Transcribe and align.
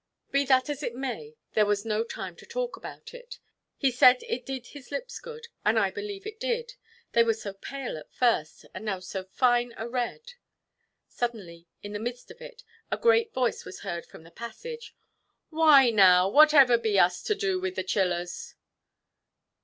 Be 0.31 0.45
that 0.45 0.67
as 0.67 0.81
it 0.81 0.95
may, 0.95 1.35
there 1.53 1.67
was 1.67 1.85
no 1.85 2.03
time 2.03 2.35
to 2.37 2.45
talk 2.47 2.75
about 2.75 3.13
it; 3.13 3.37
he 3.77 3.91
said 3.91 4.23
it 4.23 4.47
did 4.47 4.65
his 4.65 4.89
lips 4.89 5.19
good, 5.19 5.47
and 5.63 5.77
I 5.77 5.91
believe 5.91 6.25
it 6.25 6.39
did, 6.39 6.73
they 7.11 7.23
were 7.23 7.35
so 7.35 7.53
pale 7.53 7.99
at 7.99 8.11
first, 8.11 8.65
and 8.73 8.83
now 8.83 8.97
so 8.97 9.23
fine 9.25 9.75
a 9.77 9.87
red. 9.87 10.33
Suddenly 11.07 11.67
in 11.83 11.93
the 11.93 11.99
midst 11.99 12.31
of 12.31 12.41
it, 12.41 12.63
a 12.89 12.97
great 12.97 13.31
voice 13.31 13.63
was 13.63 13.81
heard 13.81 14.07
from 14.07 14.23
the 14.23 14.31
passage: 14.31 14.95
"Why 15.51 15.91
now, 15.91 16.27
what 16.27 16.51
ever 16.51 16.79
be 16.79 16.97
us 16.97 17.21
to 17.21 17.35
do 17.35 17.59
with 17.59 17.75
the 17.75 17.83
chillers?" 17.83 18.55